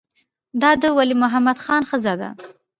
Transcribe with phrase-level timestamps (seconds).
[0.61, 2.29] دا د ولی محمد خان ښځه ده.